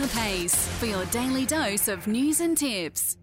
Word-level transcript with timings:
the 0.00 0.08
Pace 0.08 0.66
for 0.78 0.86
your 0.86 1.04
daily 1.06 1.44
dose 1.44 1.86
of 1.86 2.06
news 2.06 2.40
and 2.40 2.56
tips. 2.56 3.18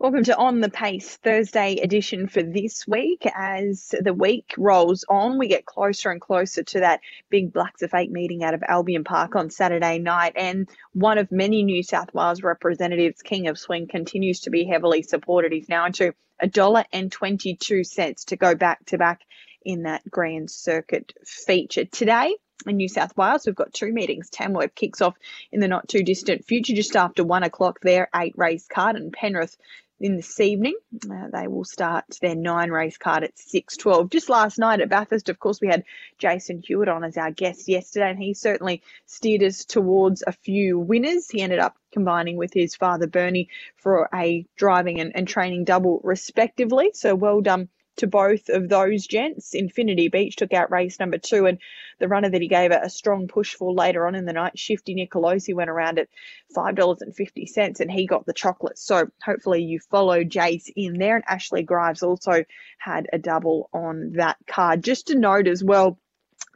Welcome 0.00 0.24
to 0.24 0.36
On 0.36 0.60
the 0.60 0.68
Pace 0.68 1.16
Thursday 1.16 1.76
edition 1.76 2.26
for 2.26 2.42
this 2.42 2.88
week. 2.88 3.24
As 3.36 3.94
the 4.00 4.12
week 4.12 4.52
rolls 4.58 5.04
on, 5.08 5.38
we 5.38 5.46
get 5.46 5.64
closer 5.64 6.10
and 6.10 6.20
closer 6.20 6.64
to 6.64 6.80
that 6.80 7.02
big 7.30 7.52
Blacks 7.52 7.82
A 7.82 7.88
Fake 7.88 8.10
meeting 8.10 8.42
out 8.42 8.54
of 8.54 8.64
Albion 8.66 9.04
Park 9.04 9.36
on 9.36 9.48
Saturday 9.50 10.00
night. 10.00 10.32
And 10.34 10.68
one 10.92 11.18
of 11.18 11.30
many 11.30 11.62
New 11.62 11.84
South 11.84 12.12
Wales 12.12 12.42
representatives, 12.42 13.22
King 13.22 13.46
of 13.46 13.56
Swing, 13.56 13.86
continues 13.86 14.40
to 14.40 14.50
be 14.50 14.64
heavily 14.64 15.02
supported. 15.02 15.52
He's 15.52 15.68
now 15.68 15.86
into 15.86 16.14
a 16.40 16.48
dollar 16.48 16.84
and 16.92 17.12
22 17.12 17.84
cents 17.84 18.24
to 18.24 18.36
go 18.36 18.56
back 18.56 18.84
to 18.86 18.98
back 18.98 19.20
in 19.64 19.84
that 19.84 20.02
Grand 20.10 20.50
Circuit 20.50 21.12
feature. 21.24 21.84
Today, 21.84 22.34
in 22.66 22.76
New 22.76 22.88
South 22.88 23.16
Wales. 23.16 23.46
We've 23.46 23.54
got 23.54 23.72
two 23.72 23.92
meetings. 23.92 24.30
Tamworth 24.30 24.74
kicks 24.74 25.00
off 25.00 25.16
in 25.52 25.60
the 25.60 25.68
not 25.68 25.88
too 25.88 26.02
distant 26.02 26.44
future, 26.44 26.74
just 26.74 26.96
after 26.96 27.24
one 27.24 27.42
o'clock 27.42 27.80
there, 27.82 28.08
eight 28.14 28.34
race 28.36 28.66
card, 28.66 28.96
and 28.96 29.12
Penrith 29.12 29.56
in 30.00 30.16
this 30.16 30.38
evening. 30.40 30.74
Uh, 31.10 31.28
they 31.32 31.48
will 31.48 31.64
start 31.64 32.04
their 32.20 32.34
nine 32.34 32.70
race 32.70 32.98
card 32.98 33.24
at 33.24 33.36
6.12. 33.36 34.10
Just 34.10 34.28
last 34.28 34.58
night 34.58 34.80
at 34.80 34.88
Bathurst, 34.88 35.28
of 35.28 35.38
course, 35.38 35.60
we 35.60 35.68
had 35.68 35.84
Jason 36.18 36.62
Hewitt 36.64 36.88
on 36.88 37.04
as 37.04 37.16
our 37.16 37.30
guest 37.30 37.68
yesterday, 37.68 38.10
and 38.10 38.18
he 38.18 38.34
certainly 38.34 38.82
steered 39.06 39.42
us 39.42 39.64
towards 39.64 40.22
a 40.26 40.32
few 40.32 40.78
winners. 40.78 41.28
He 41.28 41.42
ended 41.42 41.58
up 41.58 41.76
combining 41.92 42.36
with 42.36 42.52
his 42.52 42.76
father 42.76 43.06
Bernie 43.06 43.48
for 43.76 44.08
a 44.14 44.46
driving 44.56 45.00
and, 45.00 45.12
and 45.16 45.26
training 45.26 45.64
double, 45.64 46.00
respectively. 46.04 46.90
So 46.94 47.14
well 47.14 47.40
done 47.40 47.68
to 47.98 48.06
both 48.06 48.48
of 48.48 48.68
those 48.68 49.06
gents. 49.06 49.54
Infinity 49.54 50.08
Beach 50.08 50.36
took 50.36 50.52
out 50.52 50.70
race 50.70 50.98
number 50.98 51.18
two, 51.18 51.46
and 51.46 51.58
the 51.98 52.08
runner 52.08 52.30
that 52.30 52.42
he 52.42 52.48
gave 52.48 52.70
a, 52.70 52.80
a 52.82 52.90
strong 52.90 53.28
push 53.28 53.54
for 53.54 53.72
later 53.72 54.06
on 54.06 54.14
in 54.14 54.24
the 54.24 54.32
night, 54.32 54.58
Shifty 54.58 54.94
Nicolosi, 54.94 55.54
went 55.54 55.70
around 55.70 55.98
at 55.98 56.08
$5.50 56.56 57.80
and 57.80 57.90
he 57.90 58.06
got 58.06 58.26
the 58.26 58.32
chocolate. 58.32 58.78
So 58.78 59.08
hopefully 59.22 59.62
you 59.62 59.80
follow 59.80 60.24
Jace 60.24 60.70
in 60.74 60.98
there. 60.98 61.16
And 61.16 61.26
Ashlee 61.26 61.66
Grives 61.66 62.02
also 62.02 62.44
had 62.78 63.08
a 63.12 63.18
double 63.18 63.68
on 63.72 64.12
that 64.14 64.36
card. 64.46 64.82
Just 64.82 65.08
to 65.08 65.18
note 65.18 65.46
as 65.46 65.62
well, 65.62 65.98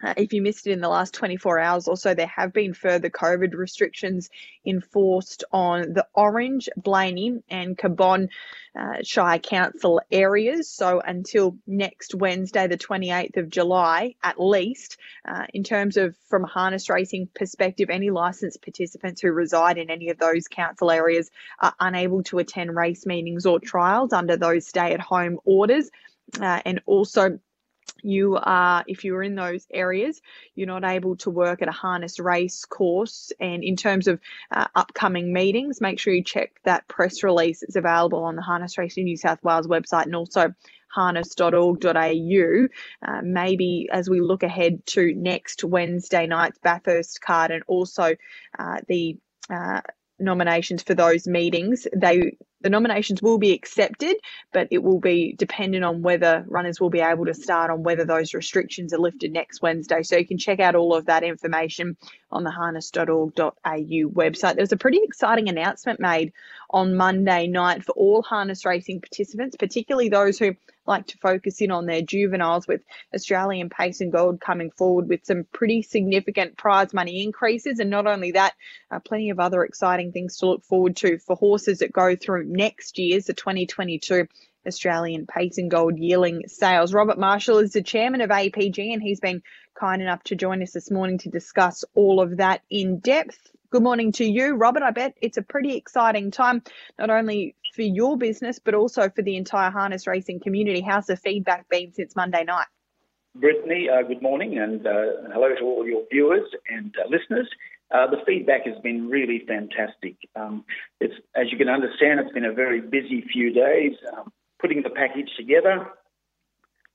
uh, 0.03 0.14
if 0.17 0.33
you 0.33 0.42
missed 0.42 0.67
it 0.67 0.72
in 0.72 0.81
the 0.81 0.89
last 0.89 1.14
24 1.14 1.58
hours 1.58 1.89
or 1.89 1.97
so, 1.97 2.14
there 2.14 2.27
have 2.27 2.53
been 2.53 2.75
further 2.75 3.08
COVID 3.08 3.55
restrictions 3.55 4.31
enforced 4.67 5.44
on 5.53 5.92
the 5.92 6.06
Orange, 6.14 6.69
Blayney, 6.77 7.42
and 7.48 7.78
Cabonne 7.78 8.28
uh, 8.78 8.97
Shire 9.03 9.39
Council 9.39 10.00
areas. 10.11 10.70
So 10.70 11.00
until 11.00 11.56
next 11.67 12.14
Wednesday, 12.14 12.67
the 12.67 12.78
28th 12.78 13.36
of 13.36 13.48
July, 13.48 14.17
at 14.22 14.41
least, 14.41 14.97
uh, 15.27 15.47
in 15.53 15.62
terms 15.62 15.97
of 15.97 16.16
from 16.28 16.44
a 16.44 16.48
harness 16.48 16.89
racing 16.89 17.28
perspective, 17.34 17.91
any 17.91 18.11
licensed 18.11 18.62
participants 18.62 19.20
who 19.20 19.31
reside 19.31 19.78
in 19.78 19.91
any 19.91 20.11
of 20.11 20.19
those 20.19 20.48
council 20.48 20.91
areas 20.91 21.31
are 21.61 21.75
unable 21.78 22.22
to 22.25 22.39
attend 22.39 22.75
race 22.75 23.06
meetings 23.06 23.47
or 23.47 23.61
trials 23.61 24.12
under 24.12 24.37
those 24.37 24.66
stay 24.66 24.92
at 24.92 25.00
home 25.00 25.39
orders. 25.44 25.91
Uh, 26.41 26.61
and 26.64 26.81
also 26.87 27.39
you 28.02 28.36
are, 28.36 28.84
if 28.86 29.05
you're 29.05 29.22
in 29.22 29.34
those 29.34 29.66
areas, 29.72 30.20
you're 30.55 30.66
not 30.66 30.84
able 30.84 31.16
to 31.19 31.30
work 31.30 31.62
at 31.62 31.69
a 31.69 31.72
harness 31.72 32.19
race 32.19 32.64
course. 32.64 33.33
And 33.41 33.62
in 33.62 33.77
terms 33.77 34.08
of 34.08 34.20
uh, 34.50 34.66
upcoming 34.75 35.33
meetings, 35.33 35.80
make 35.80 35.98
sure 35.98 36.12
you 36.12 36.25
check 36.25 36.53
that 36.64 36.88
press 36.88 37.22
release. 37.22 37.62
It's 37.62 37.77
available 37.77 38.25
on 38.25 38.36
the 38.36 38.42
Harness 38.42 38.77
Racing 38.77 39.05
New 39.05 39.16
South 39.16 39.42
Wales 39.42 39.69
website 39.69 40.06
and 40.06 40.16
also 40.16 40.53
harness.org.au. 40.88 42.66
Uh, 43.06 43.20
maybe 43.22 43.88
as 43.91 44.10
we 44.10 44.20
look 44.20 44.42
ahead 44.42 44.84
to 44.86 45.14
next 45.14 45.64
Wednesday 45.64 46.27
night's 46.27 46.58
Bathurst 46.58 47.20
card 47.20 47.50
and 47.50 47.62
also 47.66 48.14
uh, 48.58 48.77
the 48.88 49.16
uh, 49.48 49.80
nominations 50.19 50.83
for 50.83 50.94
those 50.94 51.27
meetings, 51.27 51.86
they 51.97 52.36
the 52.63 52.71
nominations 52.71 53.23
will 53.23 53.39
be 53.39 53.53
accepted, 53.53 54.17
but 54.53 54.69
it 54.71 54.83
will 54.83 55.01
be 55.01 55.35
dependent 55.39 55.85
on 55.85 56.03
whether 56.03 56.45
runners 56.49 56.81
will 56.81 56.91
be 56.91 57.01
able 57.01 57.27
to 57.27 57.34
start 57.34 57.71
on 57.71 57.83
whether 57.83 58.05
those 58.05 58.34
restrictions 58.34 58.93
are 58.93 58.99
lifted 58.99 59.33
next 59.33 59.62
Wednesday. 59.62 60.03
So 60.03 60.17
you 60.17 60.27
can 60.27 60.39
check 60.39 60.61
out 60.61 60.75
all 60.75 60.95
of 60.95 61.06
that 61.06 61.25
information 61.25 61.97
on 62.32 62.44
the 62.44 62.50
harness.org.au 62.50 63.53
website. 63.62 64.54
There 64.54 64.62
was 64.62 64.72
a 64.72 64.76
pretty 64.76 65.00
exciting 65.03 65.48
announcement 65.48 66.00
made 66.00 66.32
on 66.70 66.97
Monday 66.97 67.47
night 67.47 67.84
for 67.84 67.93
all 67.93 68.22
harness 68.22 68.65
racing 68.65 69.00
participants, 69.00 69.56
particularly 69.56 70.09
those 70.09 70.38
who 70.38 70.56
like 70.87 71.06
to 71.06 71.19
focus 71.19 71.60
in 71.60 71.71
on 71.71 71.87
their 71.87 72.03
juveniles 72.03 72.66
with 72.66 72.82
Australian 73.15 73.71
Pacing 73.71 74.10
Gold 74.10 74.41
coming 74.41 74.71
forward 74.71 75.09
with 75.09 75.25
some 75.25 75.44
pretty 75.53 75.82
significant 75.82 76.56
prize 76.56 76.92
money 76.92 77.22
increases. 77.22 77.78
And 77.78 77.91
not 77.91 78.06
only 78.06 78.32
that, 78.32 78.54
uh, 78.91 78.98
plenty 78.98 79.31
of 79.31 79.38
other 79.38 79.62
exciting 79.65 80.12
things 80.12 80.38
to 80.38 80.47
look 80.47 80.65
forward 80.65 80.97
to 80.97 81.19
for 81.19 81.37
horses 81.37 81.78
that 81.78 81.92
go 81.92 82.16
through 82.16 82.47
next 82.47 82.98
year's, 82.98 83.26
the 83.26 83.34
2022 83.34 84.26
Australian 84.67 85.27
Pacing 85.27 85.69
Gold 85.69 85.99
yearling 85.99 86.43
sales. 86.47 86.95
Robert 86.95 87.19
Marshall 87.19 87.59
is 87.59 87.73
the 87.73 87.83
chairman 87.83 88.21
of 88.21 88.31
APG 88.31 88.93
and 88.93 89.03
he's 89.03 89.21
been 89.21 89.43
kind 89.78 90.03
enough 90.03 90.23
to 90.25 90.37
join 90.37 90.62
us 90.62 90.73
this 90.73 90.91
morning 90.91 91.19
to 91.19 91.31
discuss 91.31 91.84
all 91.95 92.21
of 92.21 92.39
that 92.39 92.62
in 92.71 92.99
depth. 92.99 93.39
Good 93.71 93.83
morning 93.83 94.12
to 94.12 94.25
you, 94.25 94.55
Robert. 94.55 94.83
I 94.83 94.91
bet 94.91 95.15
it's 95.22 95.39
a 95.39 95.43
pretty 95.43 95.77
exciting 95.77 96.31
time, 96.31 96.62
not 96.99 97.11
only 97.11 97.56
for 97.75 97.83
your 97.83 98.19
business, 98.19 98.59
but 98.59 98.75
also 98.75 99.09
for 99.09 99.22
the 99.22 99.37
entire 99.37 99.71
harness 99.71 100.06
racing 100.06 100.41
community. 100.41 100.83
How's 100.83 101.06
the 101.06 101.17
feedback 101.17 101.69
been 101.69 101.93
since 101.93 102.15
Monday 102.15 102.45
night? 102.45 102.67
Brittany, 103.34 103.89
uh, 103.89 104.06
good 104.06 104.21
morning 104.21 104.59
and 104.59 104.87
uh, 104.87 105.31
hello 105.33 105.55
to 105.55 105.65
all 105.65 105.87
your 105.87 106.03
viewers 106.11 106.47
and 106.69 106.95
uh, 107.03 107.09
listeners. 107.09 107.49
Uh, 107.91 108.06
the 108.06 108.19
feedback 108.27 108.67
has 108.67 108.78
been 108.83 109.09
really 109.09 109.43
fantastic. 109.47 110.17
Um, 110.37 110.65
it's, 111.01 111.15
as 111.34 111.47
you 111.51 111.56
can 111.56 111.69
understand, 111.69 112.21
it's 112.21 112.33
been 112.33 112.45
a 112.45 112.53
very 112.53 112.81
busy 112.81 113.25
few 113.33 113.53
days 113.53 113.93
um, 114.17 114.33
putting 114.62 114.83
the 114.83 114.91
package 114.91 115.28
together. 115.37 115.89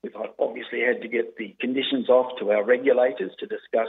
We've 0.02 0.12
obviously 0.38 0.80
had 0.80 1.02
to 1.02 1.08
get 1.08 1.36
the 1.36 1.54
conditions 1.60 2.08
off 2.08 2.38
to 2.40 2.50
our 2.50 2.64
regulators 2.64 3.32
to 3.38 3.46
discuss 3.46 3.88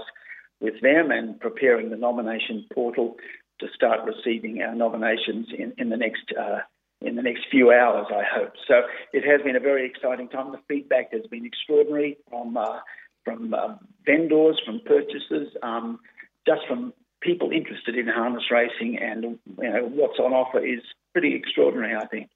with 0.59 0.81
them 0.81 1.11
and 1.11 1.39
preparing 1.39 1.89
the 1.89 1.95
nomination 1.95 2.65
portal 2.73 3.15
to 3.59 3.67
start 3.73 3.99
receiving 4.05 4.61
our 4.61 4.75
nominations 4.75 5.47
in, 5.57 5.73
in 5.77 5.89
the 5.89 5.97
next 5.97 6.31
uh, 6.39 6.59
in 7.01 7.15
the 7.15 7.21
next 7.21 7.45
few 7.49 7.71
hours, 7.71 8.07
I 8.09 8.23
hope. 8.29 8.51
So 8.67 8.81
it 9.13 9.23
has 9.23 9.41
been 9.41 9.55
a 9.55 9.61
very 9.61 9.89
exciting 9.89 10.27
time. 10.27 10.51
The 10.51 10.59
feedback 10.67 11.13
has 11.13 11.25
been 11.31 11.45
extraordinary 11.45 12.17
from 12.29 12.57
uh, 12.57 12.79
from 13.23 13.53
uh, 13.53 13.75
vendors, 14.05 14.59
from 14.65 14.81
purchasers, 14.85 15.47
um, 15.63 15.99
just 16.45 16.61
from 16.67 16.93
people 17.21 17.51
interested 17.51 17.97
in 17.97 18.07
harness 18.07 18.43
racing, 18.51 18.97
and 19.01 19.23
you 19.23 19.69
know 19.69 19.89
what's 19.93 20.19
on 20.19 20.33
offer 20.33 20.59
is 20.59 20.81
pretty 21.13 21.35
extraordinary. 21.35 21.95
I 21.95 22.05
think. 22.07 22.29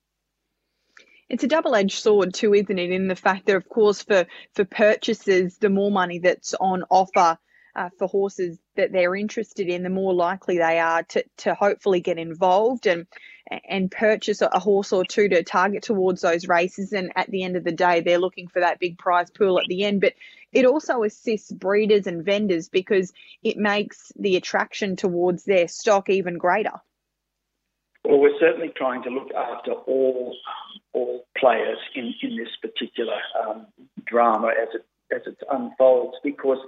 It's 1.30 1.44
a 1.44 1.48
double-edged 1.48 2.00
sword 2.00 2.34
too, 2.34 2.54
isn't 2.54 2.80
it? 2.80 2.92
In 2.92 3.08
the 3.08 3.16
fact 3.16 3.46
that, 3.46 3.56
of 3.56 3.68
course, 3.70 4.04
for 4.04 4.26
for 4.54 4.66
purchasers, 4.66 5.58
the 5.58 5.70
more 5.70 5.92
money 5.92 6.20
that's 6.20 6.54
on 6.54 6.84
offer 6.90 7.38
uh, 7.76 7.90
for 7.98 8.08
horses 8.08 8.60
that 8.76 8.92
they're 8.92 9.16
interested 9.16 9.68
in, 9.68 9.84
the 9.84 9.90
more 9.90 10.14
likely 10.14 10.58
they 10.58 10.80
are 10.80 11.04
to, 11.04 11.24
to 11.38 11.54
hopefully 11.56 12.02
get 12.02 12.18
involved 12.18 12.88
and 12.88 13.08
and 13.68 13.92
purchase 13.92 14.42
a 14.42 14.60
horse 14.60 14.94
or 14.94 15.04
two 15.04 15.28
to 15.30 15.44
target 15.44 15.84
towards 15.84 16.22
those 16.22 16.48
races. 16.48 16.94
And 16.94 17.12
at 17.16 17.30
the 17.30 17.44
end 17.44 17.56
of 17.58 17.64
the 17.64 17.72
day, 17.72 18.00
they're 18.00 18.18
looking 18.18 18.48
for 18.48 18.62
that 18.62 18.80
big 18.80 18.98
prize 18.98 19.30
pool 19.30 19.60
at 19.60 19.66
the 19.68 19.84
end. 19.84 20.02
But 20.02 20.14
it 20.54 20.66
also 20.66 21.04
assists 21.04 21.52
breeders 21.52 22.08
and 22.08 22.24
vendors 22.24 22.70
because 22.70 23.12
it 23.44 23.58
makes 23.58 24.12
the 24.16 24.38
attraction 24.38 24.96
towards 24.96 25.44
their 25.44 25.68
stock 25.68 26.10
even 26.10 26.38
greater. 26.38 26.82
Well, 28.06 28.20
we're 28.20 28.38
certainly 28.40 28.72
trying 28.76 29.04
to 29.04 29.10
look 29.10 29.30
after 29.34 29.72
all 29.72 30.36
all 30.94 31.26
players 31.38 31.78
in, 31.96 32.14
in 32.22 32.38
this 32.38 32.50
particular 32.62 33.18
um, 33.42 33.68
drama 34.06 34.50
as 34.50 34.70
it 34.76 34.86
as 35.16 35.22
it 35.26 35.38
unfolds 35.52 36.18
because 36.24 36.60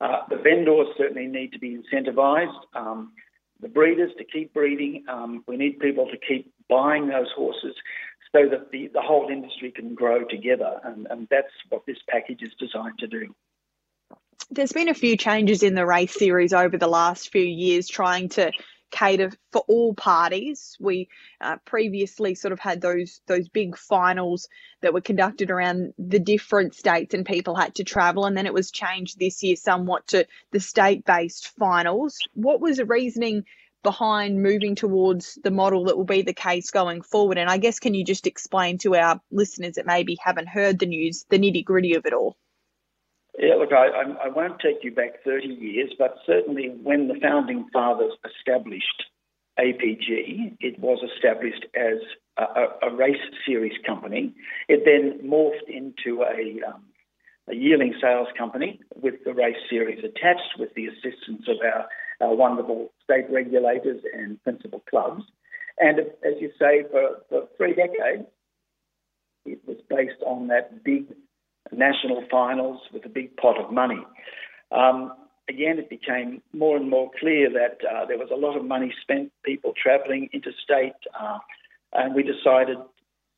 uh, 0.00 0.22
the 0.28 0.36
vendors 0.36 0.88
certainly 0.96 1.26
need 1.26 1.52
to 1.52 1.58
be 1.58 1.76
incentivised. 1.76 2.58
Um, 2.74 3.12
the 3.60 3.68
breeders 3.68 4.10
to 4.18 4.24
keep 4.24 4.54
breeding. 4.54 5.04
Um, 5.08 5.44
we 5.46 5.56
need 5.56 5.78
people 5.80 6.06
to 6.06 6.16
keep 6.16 6.52
buying 6.68 7.08
those 7.08 7.28
horses 7.36 7.74
so 8.32 8.48
that 8.48 8.70
the, 8.70 8.88
the 8.92 9.02
whole 9.02 9.28
industry 9.30 9.70
can 9.70 9.94
grow 9.94 10.24
together. 10.24 10.80
And, 10.84 11.06
and 11.10 11.28
that's 11.30 11.52
what 11.68 11.84
this 11.86 11.98
package 12.08 12.42
is 12.42 12.52
designed 12.58 12.98
to 13.00 13.06
do. 13.06 13.34
There's 14.50 14.72
been 14.72 14.88
a 14.88 14.94
few 14.94 15.16
changes 15.16 15.62
in 15.62 15.74
the 15.74 15.86
race 15.86 16.14
series 16.14 16.52
over 16.52 16.76
the 16.76 16.88
last 16.88 17.30
few 17.30 17.44
years, 17.44 17.88
trying 17.88 18.30
to 18.30 18.50
cater 18.90 19.30
for 19.52 19.62
all 19.68 19.94
parties. 19.94 20.76
We 20.80 21.08
uh, 21.40 21.56
previously 21.64 22.34
sort 22.34 22.52
of 22.52 22.60
had 22.60 22.80
those 22.80 23.20
those 23.26 23.48
big 23.48 23.76
finals 23.76 24.48
that 24.82 24.92
were 24.92 25.00
conducted 25.00 25.50
around 25.50 25.94
the 25.98 26.18
different 26.18 26.74
states, 26.74 27.14
and 27.14 27.24
people 27.24 27.54
had 27.54 27.74
to 27.76 27.84
travel. 27.84 28.26
And 28.26 28.36
then 28.36 28.46
it 28.46 28.54
was 28.54 28.70
changed 28.70 29.18
this 29.18 29.42
year 29.42 29.56
somewhat 29.56 30.06
to 30.08 30.26
the 30.52 30.60
state-based 30.60 31.48
finals. 31.58 32.18
What 32.34 32.60
was 32.60 32.78
the 32.78 32.86
reasoning 32.86 33.44
behind 33.82 34.42
moving 34.42 34.74
towards 34.74 35.38
the 35.42 35.50
model 35.50 35.84
that 35.84 35.96
will 35.96 36.04
be 36.04 36.22
the 36.22 36.34
case 36.34 36.70
going 36.70 37.02
forward? 37.02 37.38
And 37.38 37.48
I 37.48 37.58
guess 37.58 37.78
can 37.78 37.94
you 37.94 38.04
just 38.04 38.26
explain 38.26 38.78
to 38.78 38.94
our 38.94 39.20
listeners 39.30 39.74
that 39.76 39.86
maybe 39.86 40.18
haven't 40.22 40.48
heard 40.48 40.78
the 40.78 40.86
news, 40.86 41.24
the 41.30 41.38
nitty 41.38 41.64
gritty 41.64 41.94
of 41.94 42.06
it 42.06 42.12
all? 42.12 42.36
Yeah, 43.40 43.54
look, 43.54 43.72
I, 43.72 44.26
I, 44.26 44.28
won't 44.28 44.60
take 44.60 44.84
you 44.84 44.92
back 44.92 45.24
30 45.24 45.46
years, 45.46 45.90
but 45.98 46.16
certainly 46.26 46.68
when 46.82 47.08
the 47.08 47.18
founding 47.22 47.70
fathers 47.72 48.12
established 48.22 49.04
APG, 49.58 50.58
it 50.60 50.78
was 50.78 50.98
established 51.16 51.64
as 51.74 52.00
a, 52.36 52.86
a, 52.86 52.94
race 52.94 53.16
series 53.46 53.78
company. 53.86 54.34
It 54.68 54.82
then 54.84 55.26
morphed 55.26 55.68
into 55.68 56.22
a, 56.22 56.68
um, 56.68 56.82
a 57.48 57.54
yearling 57.54 57.94
sales 57.98 58.28
company 58.36 58.78
with 58.94 59.14
the 59.24 59.32
race 59.32 59.56
series 59.70 60.00
attached, 60.00 60.58
with 60.58 60.74
the 60.74 60.88
assistance 60.88 61.46
of 61.48 61.56
our, 61.64 61.86
our 62.20 62.34
wonderful 62.34 62.92
state 63.02 63.24
regulators 63.30 64.02
and 64.12 64.42
principal 64.42 64.82
clubs. 64.90 65.22
And 65.78 65.98
as 65.98 66.34
you 66.40 66.50
say, 66.58 66.84
for, 66.90 67.22
for 67.30 67.48
three 67.56 67.72
decades, 67.72 68.28
it 69.46 69.60
was 69.66 69.78
based 69.88 70.22
on 70.26 70.48
that 70.48 70.84
big 70.84 71.06
national 71.72 72.24
finals 72.30 72.80
with 72.92 73.04
a 73.04 73.08
big 73.08 73.36
pot 73.36 73.58
of 73.58 73.72
money. 73.72 74.02
Um, 74.72 75.12
again, 75.48 75.78
it 75.78 75.90
became 75.90 76.42
more 76.52 76.76
and 76.76 76.88
more 76.88 77.10
clear 77.18 77.50
that 77.50 77.78
uh, 77.84 78.06
there 78.06 78.18
was 78.18 78.28
a 78.32 78.36
lot 78.36 78.56
of 78.56 78.64
money 78.64 78.92
spent, 79.02 79.32
people 79.44 79.72
travelling 79.80 80.28
interstate, 80.32 80.94
uh, 81.18 81.38
and 81.92 82.14
we 82.14 82.22
decided, 82.22 82.78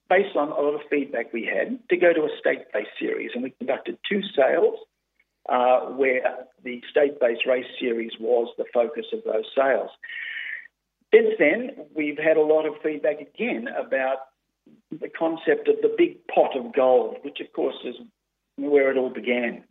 based 0.09 0.37
on 0.37 0.49
a 0.49 0.61
lot 0.61 0.75
of 0.75 0.83
feedback 0.91 1.33
we 1.33 1.45
had, 1.45 1.79
to 1.89 1.97
go 1.97 2.13
to 2.13 2.23
a 2.23 2.39
state-based 2.39 2.91
series. 3.01 3.31
And 3.35 3.43
we 3.43 3.51
conducted 3.51 3.99
two 4.09 4.21
sales 4.37 4.79
uh, 5.49 5.81
where 5.87 6.47
the 6.63 6.83
state-based 6.91 7.47
race 7.47 7.67
series 7.81 8.13
was 8.21 8.53
the 8.59 8.67
focus 8.73 9.07
of 9.13 9.21
those 9.25 9.47
sales. 9.57 9.91
Since 11.15 11.35
then, 11.39 11.87
we've 11.95 12.19
had 12.19 12.37
a 12.37 12.43
lot 12.43 12.67
of 12.67 12.75
feedback 12.83 13.21
again 13.21 13.69
about 13.69 14.19
the 14.91 15.09
concept 15.09 15.69
of 15.69 15.77
the 15.83 15.95
big 15.97 16.27
pot 16.29 16.57
of 16.57 16.75
gold, 16.75 17.17
which 17.23 17.41
of 17.41 17.53
course 17.53 17.77
is 17.85 17.97
where 18.71 18.91
it 18.91 18.97
all 18.97 19.11
began. 19.11 19.65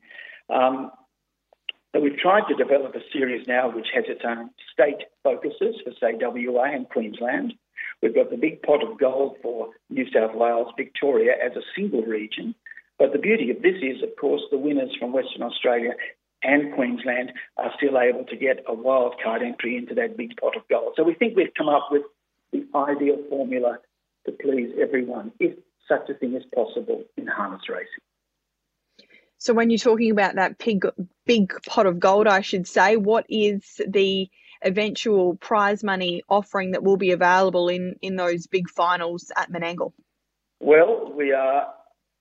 Um, 0.50 0.92
but 1.94 2.02
we've 2.02 2.18
tried 2.18 2.48
to 2.48 2.56
develop 2.56 2.96
a 2.96 3.02
series 3.12 3.48
now 3.48 3.70
which 3.70 3.88
has 3.94 4.06
its 4.08 4.22
own 4.26 4.50
state 4.72 5.04
focuses 5.24 5.76
for, 5.84 5.92
say, 6.00 6.18
WA 6.20 6.64
and 6.64 6.88
Queensland. 6.88 7.54
We've 8.02 8.16
got 8.16 8.30
the 8.30 8.38
big 8.38 8.62
pot 8.64 8.84
of 8.84 8.98
gold 8.98 9.38
for 9.42 9.70
New 9.90 10.06
South 10.12 10.34
Wales, 10.34 10.74
Victoria 10.78 11.34
as 11.44 11.56
a 11.56 11.62
single 11.76 12.04
region. 12.04 12.56
But 12.98 13.12
the 13.12 13.20
beauty 13.20 13.52
of 13.52 13.62
this 13.62 13.76
is, 13.82 14.02
of 14.04 14.16
course, 14.20 14.42
the 14.52 14.58
winners 14.58 14.96
from 15.00 15.12
Western 15.12 15.44
Australia 15.44 15.92
and 16.44 16.74
Queensland 16.74 17.34
are 17.58 17.72
still 17.78 18.00
able 18.00 18.26
to 18.26 18.36
get 18.36 18.64
a 18.68 18.74
wildcard 18.74 19.44
entry 19.44 19.76
into 19.78 19.94
that 19.96 20.18
big 20.18 20.38
pot 20.38 20.56
of 20.56 20.68
gold. 20.70 20.94
So 20.96 21.04
we 21.04 21.14
think 21.14 21.36
we've 21.36 21.54
come 21.58 21.70
up 21.70 21.90
with 21.92 22.04
the 22.52 22.66
ideal 22.76 23.18
formula 23.30 23.80
to 24.26 24.32
please 24.32 24.72
everyone, 24.82 25.32
if 25.40 25.58
such 25.88 26.10
a 26.10 26.14
thing 26.14 26.36
is 26.36 26.44
possible 26.54 27.04
in 27.18 27.28
harness 27.28 27.62
racing. 27.70 28.04
So 29.42 29.56
when 29.56 29.72
you're 29.72 29.80
talking 29.80 30.12
about 30.12 30.36
that 30.36 30.60
big, 30.60 30.86
big 31.26 31.52
pot 31.66 31.88
of 31.88 32.00
gold, 32.00 32.28
I 32.28 32.42
should 32.42 32.68
say, 32.68 32.96
what 32.96 33.26
is 33.28 33.82
the 33.88 34.30
eventual 34.62 35.36
prize 35.38 35.84
money 35.84 36.22
offering 36.30 36.74
that 36.74 36.84
will 36.84 36.96
be 36.96 37.10
available 37.10 37.68
in, 37.68 37.96
in 38.04 38.18
those 38.18 38.46
big 38.46 38.70
finals 38.70 39.32
at 39.36 39.52
Menangle? 39.52 39.94
Well, 40.60 41.12
we 41.18 41.32
are 41.32 41.74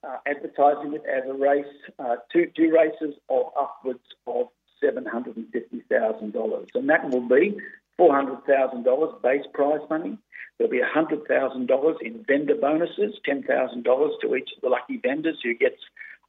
uh, 0.02 0.16
advertising 0.26 0.94
it 0.94 1.02
as 1.06 1.28
a 1.28 1.34
race, 1.34 1.66
uh, 1.98 2.16
two, 2.32 2.46
two 2.56 2.72
races 2.74 3.14
of 3.28 3.52
upwards 3.54 4.00
of 4.26 4.46
$750,000. 4.82 6.66
And 6.74 6.88
that 6.88 7.10
will 7.10 7.28
be 7.28 7.54
$400,000 8.00 9.22
base 9.22 9.44
prize 9.52 9.80
money. 9.90 10.16
There'll 10.56 10.70
be 10.70 10.80
$100,000 10.80 11.94
in 12.00 12.24
vendor 12.26 12.54
bonuses, 12.54 13.20
$10,000 13.28 13.84
to 14.22 14.34
each 14.36 14.50
of 14.56 14.62
the 14.62 14.70
lucky 14.70 14.96
vendors 14.96 15.36
who 15.44 15.54
gets 15.54 15.82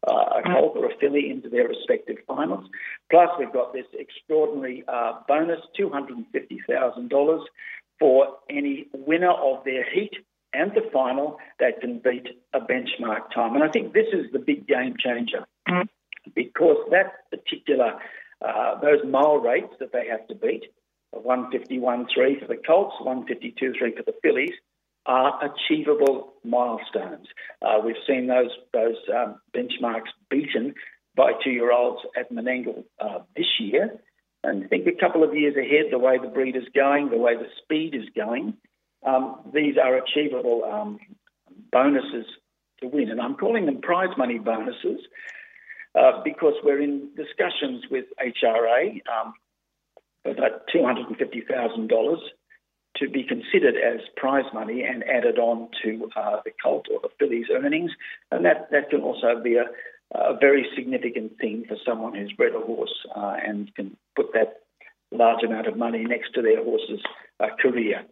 a 0.07 0.41
colt 0.45 0.73
or 0.75 0.85
a 0.91 0.97
filly 0.99 1.29
into 1.29 1.49
their 1.49 1.67
respective 1.67 2.17
finals. 2.27 2.65
Plus, 3.09 3.29
we've 3.37 3.53
got 3.53 3.73
this 3.73 3.85
extraordinary 3.97 4.83
uh, 4.87 5.19
bonus, 5.27 5.59
$250,000 5.79 7.39
for 7.99 8.27
any 8.49 8.87
winner 8.93 9.31
of 9.31 9.63
their 9.63 9.85
heat 9.93 10.13
and 10.53 10.71
the 10.71 10.89
final 10.91 11.37
that 11.59 11.79
can 11.81 11.99
beat 11.99 12.27
a 12.53 12.59
benchmark 12.59 13.31
time. 13.33 13.55
And 13.55 13.63
I 13.63 13.69
think 13.69 13.93
this 13.93 14.07
is 14.11 14.31
the 14.33 14.39
big 14.39 14.67
game 14.67 14.95
changer 14.99 15.45
because 16.35 16.77
that 16.91 17.29
particular, 17.29 17.93
uh, 18.41 18.79
those 18.81 18.99
mile 19.07 19.37
rates 19.37 19.73
that 19.79 19.93
they 19.93 20.07
have 20.07 20.27
to 20.27 20.35
beat, 20.35 20.65
151.3 21.15 22.39
for 22.39 22.47
the 22.47 22.57
Colts, 22.65 22.95
152.3 23.01 23.97
for 23.97 24.03
the 24.03 24.13
fillies, 24.21 24.53
are 25.05 25.39
achievable 25.43 26.33
milestones. 26.43 27.27
Uh, 27.61 27.79
we've 27.83 27.95
seen 28.07 28.27
those 28.27 28.51
those 28.73 28.97
um, 29.15 29.39
benchmarks 29.55 30.09
beaten 30.29 30.73
by 31.15 31.31
two-year-olds 31.43 32.01
at 32.17 32.31
Menangle 32.31 32.83
uh, 32.99 33.19
this 33.35 33.47
year, 33.59 33.99
and 34.43 34.63
I 34.63 34.67
think 34.67 34.87
a 34.87 34.99
couple 34.99 35.23
of 35.23 35.35
years 35.35 35.55
ahead, 35.57 35.91
the 35.91 35.99
way 35.99 36.17
the 36.17 36.27
breed 36.27 36.55
is 36.55 36.63
going, 36.73 37.09
the 37.09 37.17
way 37.17 37.35
the 37.35 37.47
speed 37.63 37.95
is 37.95 38.07
going, 38.15 38.53
um, 39.05 39.39
these 39.53 39.75
are 39.77 39.97
achievable 39.97 40.63
um, 40.63 40.99
bonuses 41.71 42.25
to 42.81 42.87
win, 42.87 43.09
and 43.09 43.19
I'm 43.19 43.35
calling 43.35 43.65
them 43.65 43.81
prize 43.81 44.15
money 44.17 44.39
bonuses. 44.39 45.01
Uh, 45.93 46.23
because 46.23 46.53
we're 46.63 46.79
in 46.79 47.09
discussions 47.17 47.83
with 47.91 48.05
HRA 48.17 49.01
um, 49.11 49.33
for 50.23 50.33
that 50.33 50.63
$250,000 50.73 52.17
to 52.97 53.09
be 53.09 53.23
considered 53.23 53.75
as 53.75 54.01
prize 54.17 54.45
money 54.53 54.83
and 54.83 55.03
added 55.03 55.39
on 55.39 55.69
to 55.83 56.09
uh, 56.15 56.37
the 56.43 56.51
colt 56.63 56.87
or 56.91 56.99
the 57.01 57.09
filly's 57.19 57.47
earnings. 57.51 57.91
And 58.31 58.45
that, 58.45 58.69
that 58.71 58.89
can 58.89 59.01
also 59.01 59.41
be 59.41 59.55
a, 59.55 59.65
a 60.13 60.37
very 60.39 60.67
significant 60.75 61.37
thing 61.39 61.65
for 61.67 61.77
someone 61.85 62.15
who's 62.15 62.33
bred 62.33 62.53
a 62.53 62.59
horse 62.59 62.93
uh, 63.15 63.37
and 63.45 63.73
can 63.75 63.95
put 64.15 64.33
that 64.33 64.61
large 65.11 65.43
amount 65.43 65.67
of 65.67 65.77
money 65.77 66.03
next 66.03 66.33
to 66.35 66.41
their 66.41 66.63
horse's 66.63 67.01
uh, 67.39 67.47
career. 67.59 68.03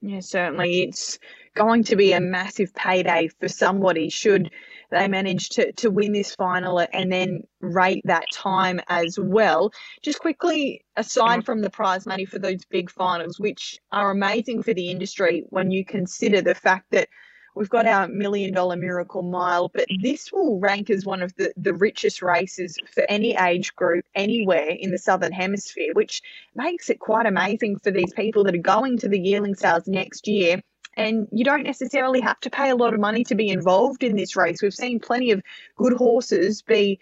Yeah, 0.00 0.20
certainly. 0.20 0.82
It's 0.82 1.18
going 1.54 1.84
to 1.84 1.96
be 1.96 2.12
a 2.12 2.20
massive 2.20 2.74
payday 2.74 3.28
for 3.40 3.48
somebody 3.48 4.10
should 4.10 4.50
they 4.90 5.08
managed 5.08 5.52
to, 5.52 5.72
to 5.72 5.90
win 5.90 6.12
this 6.12 6.34
final 6.34 6.78
and 6.92 7.12
then 7.12 7.42
rate 7.60 8.02
that 8.04 8.30
time 8.32 8.80
as 8.88 9.18
well. 9.18 9.72
Just 10.02 10.20
quickly, 10.20 10.84
aside 10.96 11.44
from 11.44 11.60
the 11.60 11.70
prize 11.70 12.06
money 12.06 12.24
for 12.24 12.38
those 12.38 12.64
big 12.64 12.90
finals, 12.90 13.38
which 13.38 13.78
are 13.92 14.10
amazing 14.10 14.62
for 14.62 14.74
the 14.74 14.90
industry 14.90 15.44
when 15.50 15.70
you 15.70 15.84
consider 15.84 16.40
the 16.40 16.54
fact 16.54 16.86
that 16.90 17.08
we've 17.54 17.68
got 17.68 17.86
our 17.86 18.06
million 18.08 18.54
dollar 18.54 18.76
miracle 18.76 19.22
mile, 19.22 19.68
but 19.74 19.86
this 20.00 20.30
will 20.32 20.60
rank 20.60 20.90
as 20.90 21.04
one 21.04 21.22
of 21.22 21.34
the, 21.36 21.52
the 21.56 21.74
richest 21.74 22.22
races 22.22 22.78
for 22.94 23.04
any 23.08 23.36
age 23.36 23.74
group 23.74 24.04
anywhere 24.14 24.68
in 24.68 24.90
the 24.90 24.98
Southern 24.98 25.32
Hemisphere, 25.32 25.92
which 25.94 26.22
makes 26.54 26.88
it 26.88 27.00
quite 27.00 27.26
amazing 27.26 27.78
for 27.78 27.90
these 27.90 28.12
people 28.14 28.44
that 28.44 28.54
are 28.54 28.58
going 28.58 28.98
to 28.98 29.08
the 29.08 29.18
yearling 29.18 29.56
sales 29.56 29.88
next 29.88 30.28
year 30.28 30.60
and 30.98 31.28
you 31.30 31.44
don't 31.44 31.62
necessarily 31.62 32.20
have 32.20 32.40
to 32.40 32.50
pay 32.50 32.70
a 32.70 32.76
lot 32.76 32.92
of 32.92 33.00
money 33.00 33.22
to 33.24 33.36
be 33.36 33.48
involved 33.48 34.02
in 34.02 34.16
this 34.16 34.36
race. 34.36 34.60
We've 34.60 34.74
seen 34.74 34.98
plenty 34.98 35.30
of 35.30 35.40
good 35.76 35.92
horses 35.92 36.60
be, 36.60 36.98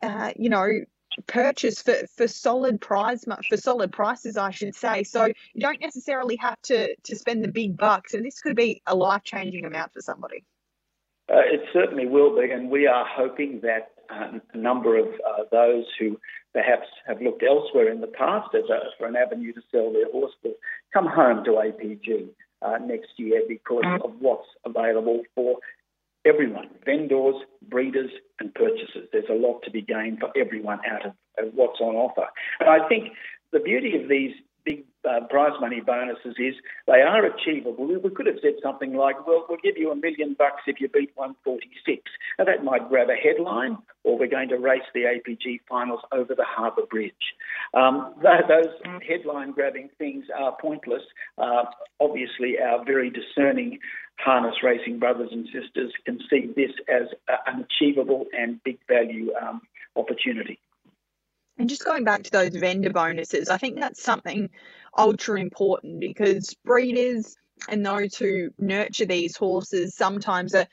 uh, 0.00 0.32
you 0.36 0.48
know, 0.48 0.68
purchased 1.26 1.84
for, 1.84 1.96
for 2.16 2.28
solid 2.28 2.80
prize 2.80 3.24
for 3.48 3.56
solid 3.56 3.92
prices, 3.92 4.36
I 4.38 4.50
should 4.50 4.74
say. 4.74 5.02
So 5.02 5.26
you 5.26 5.60
don't 5.60 5.80
necessarily 5.80 6.36
have 6.36 6.60
to 6.62 6.94
to 6.94 7.16
spend 7.16 7.44
the 7.44 7.48
big 7.48 7.76
bucks, 7.76 8.14
and 8.14 8.24
this 8.24 8.40
could 8.40 8.56
be 8.56 8.80
a 8.86 8.94
life 8.94 9.24
changing 9.24 9.64
amount 9.64 9.92
for 9.92 10.00
somebody. 10.00 10.44
Uh, 11.28 11.38
it 11.38 11.62
certainly 11.72 12.06
will 12.06 12.38
be, 12.40 12.50
and 12.50 12.70
we 12.70 12.86
are 12.86 13.06
hoping 13.08 13.60
that 13.62 13.90
uh, 14.10 14.38
a 14.52 14.56
number 14.56 14.96
of 14.96 15.06
uh, 15.06 15.44
those 15.50 15.84
who 15.98 16.18
perhaps 16.52 16.86
have 17.06 17.20
looked 17.20 17.42
elsewhere 17.42 17.90
in 17.90 18.00
the 18.00 18.06
past 18.06 18.54
as 18.54 18.64
a, 18.70 18.78
for 18.98 19.06
an 19.06 19.16
avenue 19.16 19.52
to 19.52 19.60
sell 19.70 19.92
their 19.92 20.10
horse 20.10 20.32
will 20.44 20.54
come 20.92 21.06
home 21.06 21.44
to 21.44 21.52
APG 21.52 22.28
uh, 22.64 22.78
next 22.78 23.10
year 23.16 23.42
because 23.48 23.84
of 24.04 24.12
what's 24.20 24.48
available 24.64 25.22
for 25.34 25.58
everyone 26.24 26.68
vendors, 26.84 27.34
breeders, 27.68 28.10
and 28.38 28.54
purchasers. 28.54 29.08
There's 29.12 29.28
a 29.30 29.34
lot 29.34 29.62
to 29.64 29.70
be 29.70 29.82
gained 29.82 30.20
for 30.20 30.30
everyone 30.36 30.80
out 30.88 31.06
of, 31.06 31.12
of 31.38 31.54
what's 31.54 31.80
on 31.80 31.94
offer. 31.94 32.26
And 32.60 32.68
I 32.68 32.86
think 32.88 33.12
the 33.52 33.60
beauty 33.60 34.00
of 34.00 34.08
these 34.08 34.32
big 34.64 34.84
uh, 35.08 35.26
prize 35.28 35.52
money 35.60 35.80
bonuses 35.80 36.36
is 36.38 36.54
they 36.86 37.00
are 37.00 37.24
achievable. 37.24 37.86
We 37.86 38.10
could 38.10 38.26
have 38.26 38.36
said 38.42 38.54
something 38.62 38.94
like, 38.94 39.26
well, 39.26 39.44
we'll 39.48 39.58
give 39.62 39.76
you 39.76 39.90
a 39.90 39.96
million 39.96 40.34
bucks 40.38 40.62
if 40.66 40.80
you 40.80 40.88
beat 40.88 41.10
146. 41.14 42.02
Now, 42.38 42.44
that 42.44 42.64
might 42.64 42.88
grab 42.88 43.08
a 43.10 43.16
headline, 43.16 43.78
or 44.04 44.18
we're 44.18 44.28
going 44.28 44.48
to 44.50 44.58
race 44.58 44.82
the 44.94 45.00
APG 45.00 45.60
finals 45.68 46.00
over 46.12 46.34
the 46.34 46.44
Harbour 46.46 46.82
Bridge. 46.90 47.12
Um, 47.74 48.14
those 48.22 48.72
headline 49.06 49.52
grabbing 49.52 49.90
things 49.98 50.26
are 50.36 50.56
pointless. 50.60 51.02
Uh, 51.38 51.64
obviously, 52.00 52.56
our 52.60 52.84
very 52.84 53.10
discerning 53.10 53.78
harness 54.18 54.56
racing 54.62 54.98
brothers 54.98 55.30
and 55.32 55.46
sisters 55.46 55.92
can 56.04 56.18
see 56.30 56.52
this 56.54 56.70
as 56.88 57.08
a, 57.28 57.50
an 57.50 57.66
achievable 57.66 58.26
and 58.38 58.62
big 58.62 58.78
value 58.88 59.32
um, 59.40 59.60
opportunity. 59.96 60.58
And 61.58 61.68
just 61.68 61.84
going 61.84 62.04
back 62.04 62.24
to 62.24 62.30
those 62.30 62.56
vendor 62.56 62.90
bonuses, 62.90 63.48
I 63.48 63.58
think 63.58 63.78
that's 63.78 64.02
something 64.02 64.50
ultra 64.96 65.40
important 65.40 66.00
because 66.00 66.54
breeders 66.64 67.36
and 67.68 67.84
those 67.84 68.16
who 68.16 68.50
nurture 68.58 69.06
these 69.06 69.36
horses 69.36 69.94
sometimes 69.94 70.54
are 70.54 70.66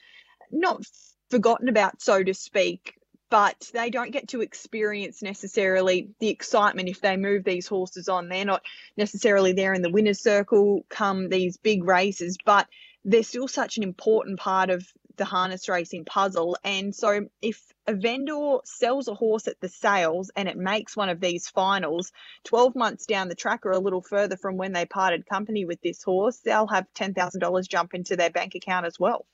not 0.51 0.83
forgotten 1.29 1.69
about, 1.69 2.01
so 2.01 2.23
to 2.23 2.33
speak, 2.33 2.95
but 3.29 3.69
they 3.73 3.89
don't 3.89 4.11
get 4.11 4.29
to 4.29 4.41
experience 4.41 5.21
necessarily 5.21 6.09
the 6.19 6.29
excitement 6.29 6.89
if 6.89 7.01
they 7.01 7.17
move 7.17 7.43
these 7.43 7.67
horses 7.67 8.09
on. 8.09 8.27
They're 8.27 8.45
not 8.45 8.63
necessarily 8.97 9.53
there 9.53 9.73
in 9.73 9.81
the 9.81 9.91
winner's 9.91 10.21
circle 10.21 10.85
come 10.89 11.29
these 11.29 11.57
big 11.57 11.83
races, 11.83 12.37
but 12.43 12.67
they're 13.05 13.23
still 13.23 13.47
such 13.47 13.77
an 13.77 13.83
important 13.83 14.39
part 14.39 14.69
of 14.69 14.85
the 15.19 15.25
harness 15.25 15.69
racing 15.69 16.05
puzzle. 16.05 16.57
And 16.63 16.95
so 16.95 17.27
if 17.41 17.61
a 17.85 17.93
vendor 17.93 18.57
sells 18.63 19.07
a 19.07 19.13
horse 19.13 19.47
at 19.47 19.59
the 19.59 19.69
sales 19.69 20.31
and 20.35 20.49
it 20.49 20.57
makes 20.57 20.97
one 20.97 21.09
of 21.09 21.19
these 21.19 21.47
finals 21.47 22.11
12 22.45 22.75
months 22.75 23.05
down 23.05 23.29
the 23.29 23.35
track 23.35 23.65
or 23.65 23.71
a 23.71 23.79
little 23.79 24.01
further 24.01 24.37
from 24.37 24.57
when 24.57 24.73
they 24.73 24.85
parted 24.85 25.27
company 25.27 25.65
with 25.65 25.81
this 25.81 26.01
horse, 26.01 26.39
they'll 26.39 26.67
have 26.67 26.87
$10,000 26.95 27.67
jump 27.67 27.93
into 27.93 28.15
their 28.15 28.31
bank 28.31 28.55
account 28.55 28.87
as 28.87 28.99
well. 28.99 29.27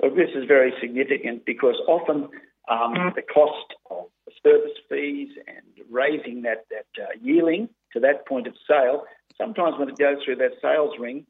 Well, 0.00 0.14
this 0.14 0.30
is 0.36 0.44
very 0.46 0.72
significant 0.80 1.44
because 1.44 1.74
often 1.88 2.28
um, 2.70 2.94
mm. 2.94 3.14
the 3.14 3.22
cost 3.22 3.74
of 3.90 4.06
service 4.44 4.76
fees 4.88 5.30
and 5.48 5.86
raising 5.90 6.42
that, 6.42 6.66
that 6.70 7.02
uh, 7.02 7.06
yearling 7.20 7.68
to 7.92 8.00
that 8.00 8.26
point 8.28 8.46
of 8.46 8.54
sale, 8.68 9.04
sometimes 9.36 9.78
when 9.78 9.88
it 9.88 9.98
goes 9.98 10.18
through 10.24 10.36
that 10.36 10.52
sales 10.62 10.94
ring, 11.00 11.26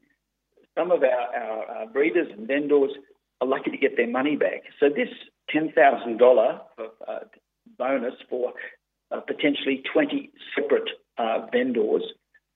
some 0.77 0.91
of 0.91 1.03
our, 1.03 1.09
our, 1.09 1.65
our 1.65 1.87
breeders 1.87 2.27
and 2.31 2.47
vendors 2.47 2.91
are 3.41 3.47
lucky 3.47 3.71
to 3.71 3.77
get 3.77 3.95
their 3.97 4.09
money 4.09 4.35
back. 4.35 4.63
So 4.79 4.89
this 4.89 5.09
$10,000 5.55 6.59
uh, 7.07 7.19
bonus 7.77 8.13
for 8.29 8.53
uh, 9.11 9.19
potentially 9.21 9.83
20 9.91 10.31
separate 10.55 10.89
uh, 11.17 11.47
vendors 11.51 12.03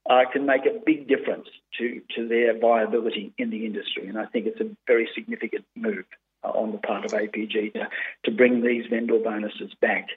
uh, 0.09 0.21
can 0.31 0.45
make 0.45 0.65
a 0.65 0.79
big 0.85 1.07
difference 1.07 1.47
to, 1.79 2.01
to 2.15 2.27
their 2.27 2.59
viability 2.59 3.33
in 3.37 3.49
the 3.49 3.65
industry. 3.65 4.07
And 4.07 4.17
I 4.17 4.25
think 4.25 4.47
it's 4.47 4.59
a 4.59 4.69
very 4.85 5.07
significant 5.15 5.65
move 5.75 6.05
uh, 6.43 6.49
on 6.49 6.71
the 6.71 6.77
part 6.77 7.05
of 7.05 7.11
APG 7.11 7.73
to, 7.73 7.87
to 8.25 8.31
bring 8.31 8.61
these 8.61 8.85
vendor 8.89 9.19
bonuses 9.23 9.73
back. 9.81 10.07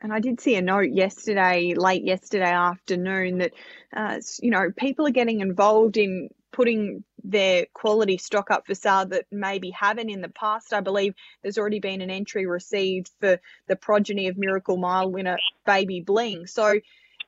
And 0.00 0.12
I 0.12 0.20
did 0.20 0.40
see 0.40 0.54
a 0.54 0.62
note 0.62 0.90
yesterday, 0.90 1.74
late 1.76 2.04
yesterday 2.04 2.52
afternoon, 2.52 3.38
that 3.38 3.52
uh, 3.96 4.18
you 4.40 4.50
know 4.50 4.70
people 4.76 5.08
are 5.08 5.12
getting 5.12 5.40
involved 5.40 5.96
in 5.96 6.28
putting 6.58 7.04
their 7.22 7.66
quality 7.72 8.18
stock 8.18 8.50
up 8.50 8.66
for 8.66 8.74
sale 8.74 9.06
that 9.06 9.26
maybe 9.30 9.70
haven't 9.70 10.10
in 10.10 10.20
the 10.20 10.28
past. 10.28 10.72
I 10.72 10.80
believe 10.80 11.14
there's 11.40 11.56
already 11.56 11.78
been 11.78 12.00
an 12.00 12.10
entry 12.10 12.48
received 12.48 13.12
for 13.20 13.38
the 13.68 13.76
progeny 13.76 14.26
of 14.26 14.36
Miracle 14.36 14.76
Mile 14.76 15.08
winner 15.08 15.38
Baby 15.64 16.00
Bling. 16.00 16.48
So 16.48 16.80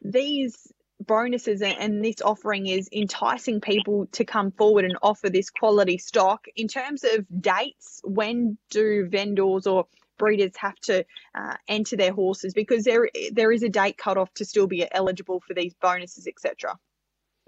these 0.02 0.72
bonuses 0.98 1.62
and 1.62 2.04
this 2.04 2.20
offering 2.22 2.66
is 2.66 2.88
enticing 2.90 3.60
people 3.60 4.08
to 4.14 4.24
come 4.24 4.50
forward 4.50 4.84
and 4.84 4.98
offer 5.00 5.30
this 5.30 5.48
quality 5.48 5.98
stock. 5.98 6.46
In 6.56 6.66
terms 6.66 7.04
of 7.04 7.24
dates, 7.40 8.00
when 8.02 8.58
do 8.70 9.06
vendors 9.08 9.68
or 9.68 9.86
breeders 10.18 10.56
have 10.56 10.78
to 10.86 11.04
uh, 11.36 11.54
enter 11.68 11.96
their 11.96 12.12
horses? 12.12 12.52
Because 12.52 12.82
there 12.82 13.08
there 13.30 13.52
is 13.52 13.62
a 13.62 13.68
date 13.68 13.96
cut 13.96 14.18
off 14.18 14.34
to 14.34 14.44
still 14.44 14.66
be 14.66 14.84
eligible 14.90 15.40
for 15.46 15.54
these 15.54 15.74
bonuses, 15.74 16.26
etc. 16.26 16.76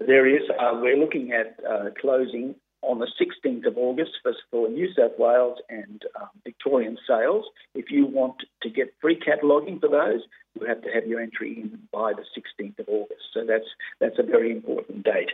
There 0.05 0.27
is. 0.27 0.43
Uh, 0.49 0.79
we're 0.81 0.97
looking 0.97 1.31
at 1.31 1.59
uh, 1.65 1.89
closing 1.99 2.55
on 2.81 2.99
the 2.99 3.07
16th 3.19 3.65
of 3.65 3.77
August 3.77 4.11
for, 4.21 4.33
for 4.51 4.67
New 4.69 4.89
South 4.93 5.13
Wales 5.17 5.59
and 5.69 6.03
um, 6.19 6.29
Victorian 6.43 6.97
sales. 7.07 7.45
If 7.73 7.89
you 7.89 8.05
want 8.05 8.35
to 8.61 8.69
get 8.69 8.93
free 9.01 9.17
cataloguing 9.17 9.79
for 9.79 9.87
those, 9.87 10.21
you 10.59 10.67
have 10.67 10.81
to 10.81 10.89
have 10.89 11.07
your 11.07 11.21
entry 11.21 11.57
in 11.57 11.79
by 11.91 12.11
the 12.13 12.25
16th 12.37 12.79
of 12.79 12.89
August. 12.89 13.21
So 13.33 13.45
that's 13.45 13.67
that's 13.99 14.19
a 14.19 14.23
very 14.23 14.51
important 14.51 15.03
date. 15.05 15.31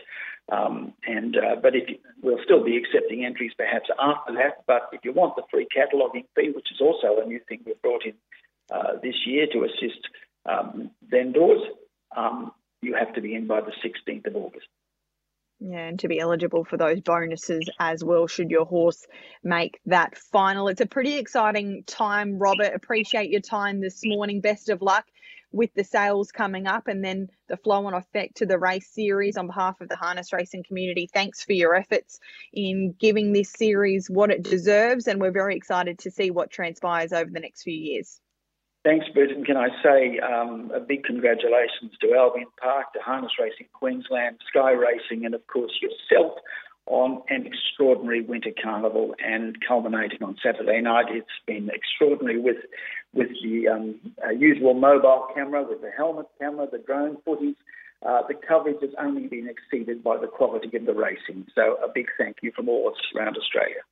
Um, 0.50 0.94
and 1.06 1.36
uh, 1.36 1.56
but 1.60 1.74
if 1.74 1.88
you, 1.88 1.98
we'll 2.22 2.42
still 2.44 2.64
be 2.64 2.76
accepting 2.76 3.24
entries 3.24 3.52
perhaps 3.56 3.88
after 4.00 4.34
that. 4.34 4.64
But 4.66 4.88
if 4.92 5.04
you 5.04 5.12
want 5.12 5.36
the 5.36 5.42
free 5.50 5.66
cataloguing 5.74 6.24
fee, 6.36 6.52
which 6.54 6.70
is 6.72 6.80
also 6.80 7.20
a 7.20 7.26
new 7.26 7.40
thing 7.48 7.60
we've 7.66 7.82
brought 7.82 8.04
in 8.06 8.14
uh, 8.70 8.98
this 9.02 9.26
year 9.26 9.46
to 9.52 9.64
assist 9.64 10.00
um, 10.46 10.90
vendors, 11.08 11.60
um, 12.16 12.52
you 12.90 12.96
have 12.96 13.14
to 13.14 13.20
be 13.20 13.34
in 13.34 13.46
by 13.46 13.60
the 13.60 13.72
16th 13.84 14.26
of 14.26 14.34
August. 14.36 14.66
Yeah, 15.60 15.86
and 15.86 16.00
to 16.00 16.08
be 16.08 16.18
eligible 16.18 16.64
for 16.64 16.76
those 16.76 17.00
bonuses 17.00 17.68
as 17.78 18.02
well, 18.02 18.26
should 18.26 18.50
your 18.50 18.64
horse 18.64 19.06
make 19.44 19.78
that 19.86 20.16
final. 20.16 20.68
It's 20.68 20.80
a 20.80 20.86
pretty 20.86 21.18
exciting 21.18 21.84
time, 21.86 22.38
Robert. 22.38 22.74
Appreciate 22.74 23.30
your 23.30 23.42
time 23.42 23.80
this 23.80 24.00
morning. 24.02 24.40
Best 24.40 24.70
of 24.70 24.80
luck 24.80 25.04
with 25.52 25.72
the 25.74 25.84
sales 25.84 26.32
coming 26.32 26.66
up 26.66 26.88
and 26.88 27.04
then 27.04 27.28
the 27.48 27.58
flow 27.58 27.84
on 27.86 27.94
effect 27.94 28.38
to 28.38 28.46
the 28.46 28.58
race 28.58 28.88
series 28.88 29.36
on 29.36 29.48
behalf 29.48 29.80
of 29.80 29.88
the 29.88 29.96
harness 29.96 30.32
racing 30.32 30.64
community. 30.66 31.08
Thanks 31.12 31.44
for 31.44 31.52
your 31.52 31.74
efforts 31.74 32.18
in 32.52 32.94
giving 32.98 33.32
this 33.32 33.50
series 33.50 34.08
what 34.08 34.30
it 34.30 34.42
deserves, 34.42 35.08
and 35.08 35.20
we're 35.20 35.30
very 35.30 35.56
excited 35.56 35.98
to 36.00 36.10
see 36.10 36.30
what 36.30 36.50
transpires 36.50 37.12
over 37.12 37.30
the 37.30 37.40
next 37.40 37.64
few 37.64 37.74
years. 37.74 38.20
Thanks, 38.82 39.06
Bridget. 39.12 39.44
Can 39.44 39.58
I 39.58 39.68
say 39.82 40.18
um, 40.20 40.72
a 40.74 40.80
big 40.80 41.04
congratulations 41.04 41.92
to 42.00 42.14
Albion 42.14 42.46
Park, 42.60 42.94
to 42.94 43.00
Harness 43.00 43.32
Racing 43.38 43.66
Queensland, 43.74 44.38
Sky 44.48 44.72
Racing, 44.72 45.26
and 45.26 45.34
of 45.34 45.46
course 45.48 45.72
yourself 45.82 46.38
on 46.86 47.22
an 47.28 47.46
extraordinary 47.46 48.22
winter 48.22 48.50
carnival 48.62 49.14
and 49.24 49.56
culminating 49.66 50.22
on 50.22 50.36
Saturday 50.42 50.80
night. 50.80 51.06
It's 51.10 51.28
been 51.46 51.70
extraordinary 51.72 52.40
with 52.40 52.56
with 53.12 53.28
the 53.42 53.68
um, 53.68 54.00
uh, 54.24 54.30
usual 54.30 54.72
mobile 54.72 55.26
camera, 55.34 55.62
with 55.62 55.82
the 55.82 55.90
helmet 55.94 56.26
camera, 56.38 56.66
the 56.70 56.78
drone 56.78 57.18
footage. 57.24 57.56
Uh, 58.06 58.22
the 58.28 58.34
coverage 58.34 58.80
has 58.80 58.90
only 58.98 59.26
been 59.26 59.46
exceeded 59.46 60.02
by 60.02 60.16
the 60.16 60.26
quality 60.26 60.74
of 60.74 60.86
the 60.86 60.94
racing. 60.94 61.46
So 61.54 61.76
a 61.84 61.88
big 61.92 62.06
thank 62.16 62.36
you 62.40 62.50
from 62.56 62.68
all 62.68 62.88
of 62.88 62.94
us 62.94 63.00
around 63.14 63.36
Australia. 63.36 63.82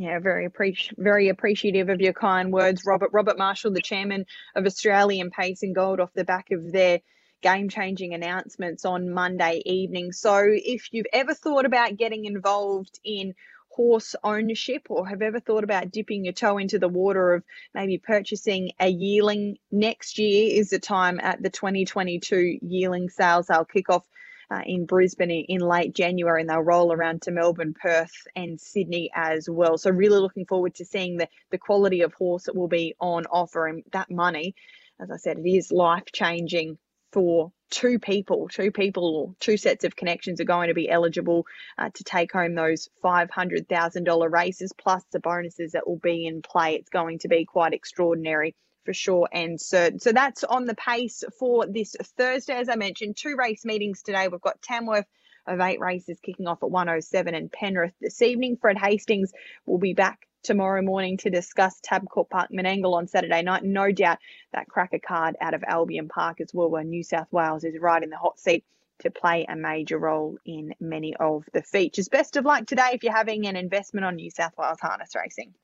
Yeah, 0.00 0.18
very 0.18 0.48
appreci- 0.48 0.96
very 0.96 1.28
appreciative 1.28 1.90
of 1.90 2.00
your 2.00 2.14
kind 2.14 2.50
words, 2.50 2.86
Robert. 2.86 3.10
Robert 3.12 3.36
Marshall, 3.36 3.72
the 3.72 3.82
chairman 3.82 4.24
of 4.56 4.64
Australian 4.64 5.30
Pacing 5.30 5.74
Gold, 5.74 6.00
off 6.00 6.14
the 6.14 6.24
back 6.24 6.52
of 6.52 6.72
their 6.72 7.00
game 7.42 7.68
changing 7.68 8.14
announcements 8.14 8.86
on 8.86 9.10
Monday 9.10 9.60
evening. 9.66 10.12
So, 10.12 10.40
if 10.46 10.88
you've 10.90 11.04
ever 11.12 11.34
thought 11.34 11.66
about 11.66 11.98
getting 11.98 12.24
involved 12.24 12.98
in 13.04 13.34
horse 13.68 14.16
ownership 14.24 14.86
or 14.88 15.06
have 15.06 15.20
ever 15.20 15.38
thought 15.38 15.64
about 15.64 15.90
dipping 15.90 16.24
your 16.24 16.32
toe 16.32 16.56
into 16.56 16.78
the 16.78 16.88
water 16.88 17.34
of 17.34 17.44
maybe 17.74 17.98
purchasing 17.98 18.70
a 18.80 18.88
yearling 18.88 19.58
next 19.70 20.18
year 20.18 20.58
is 20.58 20.70
the 20.70 20.78
time 20.78 21.20
at 21.20 21.42
the 21.42 21.50
2022 21.50 22.60
yearling 22.62 23.10
sales. 23.10 23.48
They'll 23.48 23.66
kick 23.66 23.90
off 23.90 24.06
uh, 24.50 24.62
in 24.66 24.86
Brisbane 24.86 25.30
in 25.30 25.60
late 25.60 25.94
January, 25.94 26.40
and 26.40 26.50
they'll 26.50 26.60
roll 26.60 26.92
around 26.92 27.22
to 27.22 27.30
Melbourne, 27.30 27.74
Perth, 27.80 28.26
and 28.34 28.60
Sydney 28.60 29.10
as 29.14 29.48
well. 29.48 29.78
So 29.78 29.90
really 29.90 30.18
looking 30.18 30.46
forward 30.46 30.74
to 30.76 30.84
seeing 30.84 31.16
the 31.16 31.28
the 31.50 31.58
quality 31.58 32.02
of 32.02 32.12
horse 32.14 32.44
that 32.44 32.56
will 32.56 32.68
be 32.68 32.94
on 33.00 33.26
offer, 33.26 33.66
and 33.66 33.84
that 33.92 34.10
money, 34.10 34.54
as 35.00 35.10
I 35.10 35.16
said, 35.16 35.38
it 35.38 35.48
is 35.48 35.70
life 35.70 36.04
changing 36.12 36.78
for 37.12 37.52
two 37.70 37.98
people, 37.98 38.48
two 38.48 38.70
people, 38.70 39.16
or 39.16 39.34
two 39.40 39.56
sets 39.56 39.84
of 39.84 39.96
connections 39.96 40.40
are 40.40 40.44
going 40.44 40.68
to 40.68 40.74
be 40.74 40.90
eligible 40.90 41.46
uh, 41.78 41.90
to 41.94 42.04
take 42.04 42.32
home 42.32 42.54
those 42.54 42.88
$500,000 43.02 44.30
races 44.32 44.72
plus 44.76 45.04
the 45.12 45.20
bonuses 45.20 45.72
that 45.72 45.86
will 45.86 45.98
be 45.98 46.26
in 46.26 46.42
play. 46.42 46.74
It's 46.74 46.90
going 46.90 47.20
to 47.20 47.28
be 47.28 47.44
quite 47.44 47.72
extraordinary 47.72 48.54
for 48.90 48.94
sure 48.94 49.28
and 49.30 49.60
certain. 49.60 50.00
So 50.00 50.10
that's 50.10 50.42
on 50.42 50.64
the 50.64 50.74
pace 50.74 51.22
for 51.38 51.64
this 51.64 51.94
Thursday. 52.18 52.54
As 52.54 52.68
I 52.68 52.74
mentioned, 52.74 53.16
two 53.16 53.36
race 53.36 53.64
meetings 53.64 54.02
today. 54.02 54.26
We've 54.26 54.40
got 54.40 54.60
Tamworth 54.62 55.06
of 55.46 55.60
eight 55.60 55.78
races 55.78 56.18
kicking 56.20 56.48
off 56.48 56.64
at 56.64 56.72
107 56.72 57.32
and 57.32 57.52
Penrith 57.52 57.94
this 58.00 58.20
evening. 58.20 58.56
Fred 58.60 58.76
Hastings 58.76 59.32
will 59.64 59.78
be 59.78 59.94
back 59.94 60.26
tomorrow 60.42 60.82
morning 60.82 61.18
to 61.18 61.30
discuss 61.30 61.80
Tabcorp 61.80 62.30
Park 62.30 62.50
Menangle 62.50 62.94
on 62.94 63.06
Saturday 63.06 63.42
night. 63.42 63.62
No 63.62 63.92
doubt 63.92 64.18
that 64.52 64.66
cracker 64.66 64.98
card 64.98 65.36
out 65.40 65.54
of 65.54 65.62
Albion 65.62 66.08
Park 66.08 66.40
as 66.40 66.52
well, 66.52 66.68
where 66.68 66.82
New 66.82 67.04
South 67.04 67.32
Wales 67.32 67.62
is 67.62 67.78
right 67.78 68.02
in 68.02 68.10
the 68.10 68.16
hot 68.16 68.40
seat 68.40 68.64
to 69.02 69.12
play 69.12 69.46
a 69.48 69.54
major 69.54 69.98
role 69.98 70.36
in 70.44 70.74
many 70.80 71.14
of 71.14 71.44
the 71.52 71.62
features. 71.62 72.08
Best 72.08 72.36
of 72.36 72.44
luck 72.44 72.66
today 72.66 72.90
if 72.94 73.04
you're 73.04 73.14
having 73.14 73.46
an 73.46 73.54
investment 73.54 74.04
on 74.04 74.16
New 74.16 74.32
South 74.32 74.58
Wales 74.58 74.80
harness 74.80 75.14
racing. 75.14 75.54